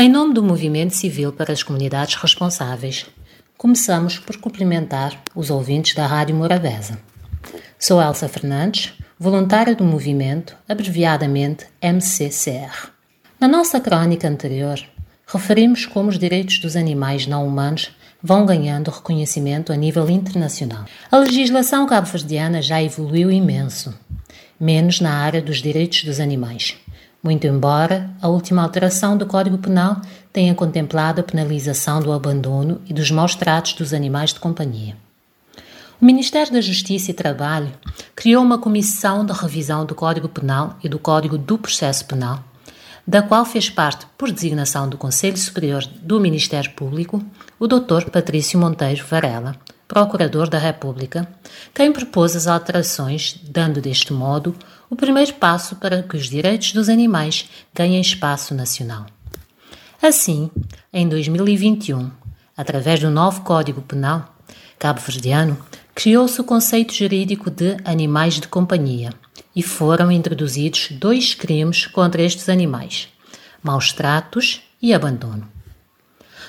Em 0.00 0.08
nome 0.08 0.32
do 0.32 0.42
Movimento 0.42 0.96
Civil 0.96 1.30
para 1.30 1.52
as 1.52 1.62
Comunidades 1.62 2.14
Responsáveis, 2.14 3.04
começamos 3.58 4.18
por 4.18 4.38
cumprimentar 4.38 5.20
os 5.34 5.50
ouvintes 5.50 5.94
da 5.94 6.06
Rádio 6.06 6.34
Morabeza. 6.34 6.98
Sou 7.78 8.00
Elsa 8.00 8.26
Fernandes, 8.26 8.94
voluntária 9.18 9.74
do 9.74 9.84
movimento, 9.84 10.56
abreviadamente 10.66 11.66
MCCR. 11.82 12.88
Na 13.38 13.46
nossa 13.46 13.78
crónica 13.78 14.26
anterior, 14.26 14.80
referimos 15.26 15.84
como 15.84 16.08
os 16.08 16.18
direitos 16.18 16.60
dos 16.60 16.76
animais 16.76 17.26
não 17.26 17.46
humanos 17.46 17.94
vão 18.22 18.46
ganhando 18.46 18.90
reconhecimento 18.90 19.70
a 19.70 19.76
nível 19.76 20.08
internacional. 20.08 20.86
A 21.10 21.18
legislação 21.18 21.86
cabo-verdiana 21.86 22.62
já 22.62 22.82
evoluiu 22.82 23.30
imenso, 23.30 23.94
menos 24.58 24.98
na 24.98 25.12
área 25.12 25.42
dos 25.42 25.60
direitos 25.60 26.04
dos 26.04 26.20
animais. 26.20 26.74
Muito 27.22 27.46
embora 27.46 28.10
a 28.20 28.28
última 28.28 28.62
alteração 28.62 29.16
do 29.16 29.26
Código 29.26 29.58
Penal 29.58 30.00
tenha 30.32 30.54
contemplado 30.54 31.20
a 31.20 31.24
penalização 31.24 32.00
do 32.00 32.12
abandono 32.12 32.80
e 32.86 32.94
dos 32.94 33.10
maus 33.10 33.34
tratos 33.34 33.74
dos 33.74 33.92
animais 33.92 34.32
de 34.32 34.40
companhia. 34.40 34.96
O 36.00 36.04
Ministério 36.04 36.52
da 36.52 36.60
Justiça 36.60 37.10
e 37.10 37.14
Trabalho 37.14 37.70
criou 38.16 38.42
uma 38.42 38.58
comissão 38.58 39.24
de 39.24 39.32
revisão 39.34 39.84
do 39.84 39.94
Código 39.94 40.28
Penal 40.28 40.78
e 40.82 40.88
do 40.88 40.98
Código 40.98 41.36
do 41.36 41.58
Processo 41.58 42.06
Penal 42.06 42.42
da 43.06 43.22
qual 43.22 43.44
fez 43.44 43.68
parte, 43.68 44.06
por 44.16 44.30
designação 44.30 44.88
do 44.88 44.96
Conselho 44.96 45.36
Superior 45.36 45.84
do 45.84 46.20
Ministério 46.20 46.70
Público, 46.70 47.20
o 47.58 47.66
Dr. 47.66 48.08
Patrício 48.10 48.56
Monteiro 48.56 49.04
Varela, 49.04 49.56
Procurador 49.90 50.48
da 50.48 50.56
República, 50.56 51.28
quem 51.74 51.92
propôs 51.92 52.36
as 52.36 52.46
alterações, 52.46 53.34
dando 53.42 53.80
deste 53.80 54.12
modo 54.12 54.54
o 54.88 54.94
primeiro 54.94 55.34
passo 55.34 55.74
para 55.74 56.00
que 56.00 56.16
os 56.16 56.30
direitos 56.30 56.72
dos 56.72 56.88
animais 56.88 57.50
ganhem 57.74 58.00
espaço 58.00 58.54
nacional. 58.54 59.04
Assim, 60.00 60.48
em 60.92 61.08
2021, 61.08 62.08
através 62.56 63.00
do 63.00 63.10
novo 63.10 63.40
Código 63.40 63.82
Penal 63.82 64.32
cabo-verdiano, 64.78 65.58
criou-se 65.92 66.40
o 66.40 66.44
conceito 66.44 66.94
jurídico 66.94 67.50
de 67.50 67.76
animais 67.84 68.34
de 68.34 68.46
companhia 68.46 69.12
e 69.56 69.60
foram 69.60 70.12
introduzidos 70.12 70.86
dois 70.92 71.34
crimes 71.34 71.88
contra 71.88 72.22
estes 72.22 72.48
animais: 72.48 73.08
maus 73.60 73.92
tratos 73.92 74.62
e 74.80 74.94
abandono. 74.94 75.50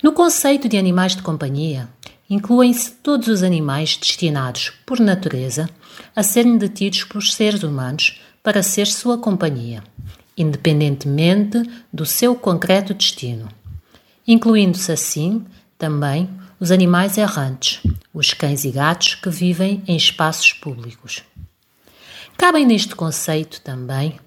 No 0.00 0.12
conceito 0.12 0.68
de 0.68 0.76
animais 0.76 1.16
de 1.16 1.22
companhia, 1.22 1.88
incluem-se 2.28 2.90
todos 2.90 3.28
os 3.28 3.42
animais 3.42 3.96
destinados, 3.96 4.72
por 4.86 4.98
natureza, 5.00 5.68
a 6.14 6.22
serem 6.22 6.56
detidos 6.56 7.04
por 7.04 7.22
seres 7.22 7.62
humanos 7.62 8.20
para 8.42 8.62
ser 8.62 8.86
sua 8.86 9.18
companhia, 9.18 9.82
independentemente 10.36 11.62
do 11.92 12.04
seu 12.04 12.34
concreto 12.34 12.94
destino, 12.94 13.48
incluindo-se 14.26 14.90
assim 14.90 15.44
também 15.78 16.28
os 16.58 16.70
animais 16.70 17.18
errantes, 17.18 17.80
os 18.12 18.32
cães 18.32 18.64
e 18.64 18.70
gatos 18.70 19.14
que 19.16 19.28
vivem 19.28 19.82
em 19.86 19.96
espaços 19.96 20.52
públicos. 20.52 21.22
Cabem 22.36 22.66
neste 22.66 22.94
conceito 22.94 23.60
também 23.60 24.18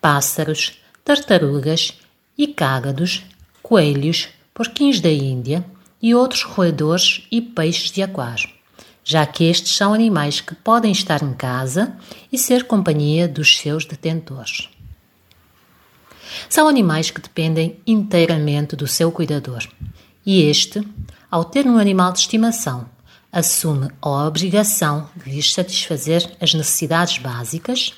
pássaros, 0.00 0.80
tartarugas 1.04 1.94
e 2.36 2.46
cágados, 2.46 3.22
coelhos, 3.62 4.28
porquinhos 4.52 5.00
da 5.00 5.10
Índia 5.10 5.64
e 6.02 6.14
outros 6.14 6.42
roedores 6.42 7.26
e 7.30 7.40
peixes 7.40 7.92
de 7.92 8.02
aquário, 8.02 8.50
já 9.04 9.24
que 9.24 9.44
estes 9.44 9.76
são 9.76 9.94
animais 9.94 10.40
que 10.40 10.54
podem 10.54 10.90
estar 10.90 11.22
em 11.22 11.32
casa 11.32 11.96
e 12.32 12.36
ser 12.36 12.64
companhia 12.64 13.28
dos 13.28 13.56
seus 13.56 13.84
detentores. 13.84 14.68
São 16.48 16.66
animais 16.66 17.10
que 17.10 17.20
dependem 17.20 17.78
inteiramente 17.86 18.74
do 18.74 18.88
seu 18.88 19.12
cuidador, 19.12 19.66
e 20.26 20.42
este, 20.42 20.82
ao 21.30 21.44
ter 21.44 21.66
um 21.66 21.78
animal 21.78 22.12
de 22.12 22.20
estimação, 22.20 22.88
assume 23.30 23.90
a 24.00 24.26
obrigação 24.26 25.08
de 25.16 25.30
lhes 25.30 25.52
satisfazer 25.52 26.36
as 26.40 26.52
necessidades 26.52 27.18
básicas, 27.18 27.94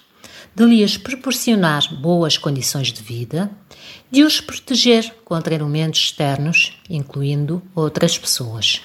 de 0.54 0.64
lhes 0.64 0.96
proporcionar 0.96 1.94
boas 1.94 2.36
condições 2.36 2.92
de 2.92 3.02
vida, 3.02 3.50
de 4.10 4.22
os 4.22 4.40
proteger 4.40 5.14
contra 5.24 5.54
elementos 5.54 6.00
externos, 6.00 6.78
incluindo 6.88 7.62
outras 7.74 8.18
pessoas. 8.18 8.80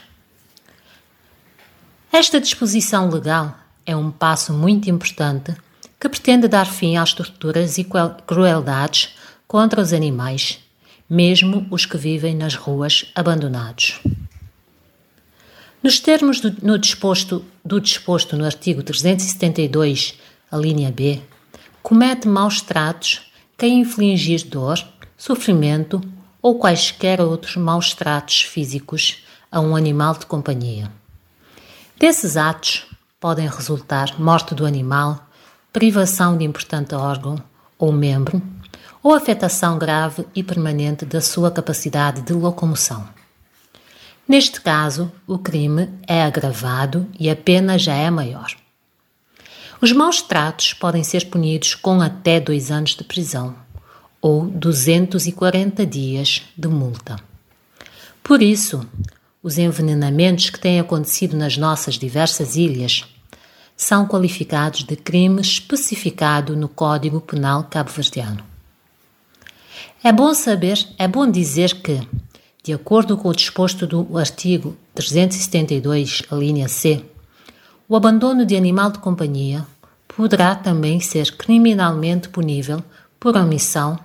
Esta 2.12 2.40
disposição 2.40 3.09
legal 3.09 3.56
é 3.86 3.96
um 3.96 4.12
passo 4.12 4.53
muito 4.53 4.90
importante 4.90 5.56
que 6.00 6.09
pretende 6.09 6.48
dar 6.48 6.66
fim 6.66 6.98
às 6.98 7.14
torturas 7.14 7.78
e 7.78 7.88
crueldades 8.25 9.09
contra 9.48 9.81
os 9.81 9.94
animais, 9.94 10.59
mesmo 11.09 11.68
os 11.69 11.86
que 11.86 11.98
vivem 11.98 12.36
nas 12.36 12.56
ruas 12.56 13.06
abandonados. 13.16 14.00
Nos 15.81 16.00
termos 16.00 16.40
do, 16.40 16.56
no 16.62 16.78
disposto, 16.78 17.46
do 17.64 17.80
disposto 17.80 18.36
no 18.36 18.46
artigo 18.46 18.84
372, 18.84 20.16
a 20.52 20.58
linha 20.58 20.92
B, 20.92 21.22
comete 21.90 22.28
maus 22.28 22.62
tratos 22.62 23.32
quem 23.58 23.80
infligir 23.82 24.46
dor, 24.46 24.78
sofrimento 25.18 26.00
ou 26.40 26.60
quaisquer 26.60 27.20
outros 27.20 27.56
maus 27.56 27.96
tratos 27.96 28.44
físicos 28.44 29.26
a 29.52 29.60
um 29.60 29.76
animal 29.76 30.14
de 30.14 30.28
companhia. 30.28 30.92
Desses 31.98 32.38
atos 32.38 32.86
podem 33.20 33.48
resultar 33.48 34.22
morte 34.22 34.54
do 34.54 34.68
animal, 34.68 35.28
privação 35.74 36.38
de 36.38 36.46
importante 36.46 36.94
órgão 36.94 37.42
ou 37.80 37.92
membro, 37.92 38.40
ou 39.02 39.16
afetação 39.16 39.80
grave 39.80 40.28
e 40.36 40.44
permanente 40.44 41.06
da 41.06 41.22
sua 41.22 41.50
capacidade 41.50 42.22
de 42.22 42.34
locomoção. 42.34 43.10
Neste 44.28 44.62
caso, 44.62 45.12
o 45.26 45.40
crime 45.40 45.90
é 46.08 46.22
agravado 46.22 47.08
e 47.20 47.32
a 47.32 47.36
pena 47.36 47.80
já 47.80 47.96
é 47.96 48.12
maior. 48.12 48.56
Os 49.82 49.94
maus 49.94 50.22
tratos 50.22 50.74
podem 50.74 51.04
ser 51.04 51.28
punidos 51.28 51.74
com 51.74 52.02
até 52.02 52.40
dois 52.40 52.70
anos 52.70 52.96
de 52.96 53.04
prisão 53.04 53.56
ou 54.22 54.46
240 54.46 55.86
dias 55.86 56.42
de 56.58 56.68
multa. 56.68 57.16
Por 58.22 58.42
isso, 58.42 58.86
os 59.42 59.58
envenenamentos 59.58 60.50
que 60.50 60.60
têm 60.60 60.82
acontecido 60.82 61.38
nas 61.38 61.56
nossas 61.56 61.96
diversas 61.96 62.58
ilhas 62.58 63.06
são 63.78 64.06
qualificados 64.06 64.84
de 64.84 64.98
crime 64.98 65.42
especificado 65.42 66.58
no 66.58 66.68
Código 66.68 67.22
Penal 67.22 67.64
cabo-verdiano. 67.64 68.44
É 70.04 70.12
bom 70.12 70.34
saber, 70.34 70.86
é 70.98 71.08
bom 71.08 71.30
dizer 71.30 71.76
que 71.76 72.06
de 72.62 72.74
acordo 72.74 73.18
com 73.18 73.30
o 73.30 73.34
disposto 73.34 73.88
do 73.88 74.18
artigo 74.18 74.76
372, 74.94 76.24
a 76.30 76.36
linha 76.36 76.68
C, 76.68 77.04
o 77.90 77.96
abandono 77.96 78.46
de 78.46 78.56
animal 78.56 78.92
de 78.92 79.00
companhia 79.00 79.66
poderá 80.08 80.54
também 80.54 81.00
ser 81.00 81.36
criminalmente 81.36 82.30
punível 82.30 82.84
por 83.20 83.36
omissão, 83.36 83.98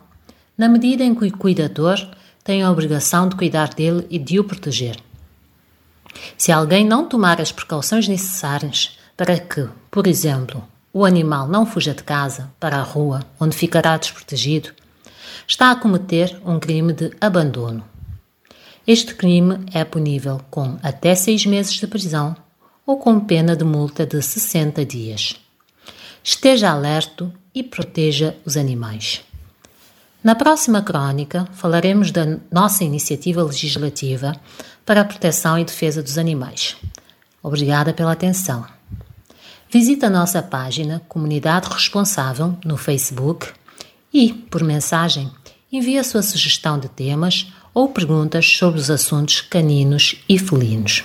na 0.56 0.70
medida 0.70 1.04
em 1.04 1.14
que 1.14 1.26
o 1.26 1.36
cuidador 1.36 1.98
tem 2.42 2.62
a 2.62 2.70
obrigação 2.70 3.28
de 3.28 3.36
cuidar 3.36 3.74
dele 3.74 4.06
e 4.08 4.18
de 4.18 4.40
o 4.40 4.44
proteger. 4.44 4.96
Se 6.38 6.50
alguém 6.50 6.82
não 6.82 7.06
tomar 7.06 7.42
as 7.42 7.52
precauções 7.52 8.08
necessárias 8.08 8.98
para 9.18 9.38
que, 9.38 9.68
por 9.90 10.06
exemplo, 10.06 10.66
o 10.90 11.04
animal 11.04 11.46
não 11.46 11.66
fuja 11.66 11.92
de 11.92 12.04
casa 12.04 12.50
para 12.58 12.78
a 12.78 12.82
rua, 12.82 13.20
onde 13.38 13.54
ficará 13.54 13.98
desprotegido, 13.98 14.70
está 15.46 15.70
a 15.70 15.76
cometer 15.76 16.40
um 16.46 16.58
crime 16.58 16.94
de 16.94 17.12
abandono. 17.20 17.84
Este 18.86 19.14
crime 19.14 19.58
é 19.74 19.84
punível 19.84 20.40
com 20.50 20.78
até 20.82 21.14
seis 21.14 21.44
meses 21.44 21.74
de 21.74 21.86
prisão 21.86 22.34
ou 22.86 22.98
com 22.98 23.20
pena 23.20 23.56
de 23.56 23.64
multa 23.64 24.06
de 24.06 24.20
60 24.20 24.84
dias. 24.84 25.36
Esteja 26.22 26.70
alerto 26.70 27.32
e 27.54 27.62
proteja 27.62 28.36
os 28.44 28.56
animais. 28.56 29.22
Na 30.22 30.34
próxima 30.34 30.80
crônica 30.80 31.46
falaremos 31.52 32.10
da 32.10 32.38
nossa 32.50 32.82
iniciativa 32.82 33.42
legislativa 33.42 34.34
para 34.86 35.02
a 35.02 35.04
proteção 35.04 35.58
e 35.58 35.64
defesa 35.64 36.02
dos 36.02 36.16
animais. 36.16 36.76
Obrigada 37.42 37.92
pela 37.92 38.12
atenção. 38.12 38.64
Visite 39.70 40.04
a 40.06 40.10
nossa 40.10 40.42
página 40.42 41.02
Comunidade 41.08 41.68
Responsável 41.68 42.56
no 42.64 42.76
Facebook 42.76 43.48
e, 44.12 44.32
por 44.32 44.62
mensagem, 44.62 45.30
envie 45.70 45.98
a 45.98 46.04
sua 46.04 46.22
sugestão 46.22 46.78
de 46.78 46.88
temas 46.88 47.52
ou 47.74 47.88
perguntas 47.88 48.46
sobre 48.46 48.80
os 48.80 48.90
assuntos 48.90 49.40
caninos 49.40 50.22
e 50.28 50.38
felinos. 50.38 51.04